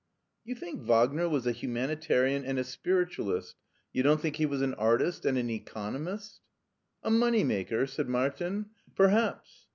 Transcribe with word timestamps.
"You 0.43 0.55
think 0.55 0.81
Wagner 0.81 1.29
was 1.29 1.45
a 1.45 1.51
humanitarian 1.51 2.43
and 2.43 2.57
a 2.57 2.63
spiritualist; 2.63 3.55
you 3.93 4.01
don't 4.01 4.19
think 4.19 4.37
he 4.37 4.47
was 4.47 4.63
an 4.63 4.73
artist 4.73 5.27
and 5.27 5.37
an 5.37 5.51
economist?"" 5.51 6.39
A 7.03 7.11
money 7.11 7.43
maker?" 7.43 7.85
said 7.85 8.09
Martin." 8.09 8.71
Perhaps. 8.95 9.67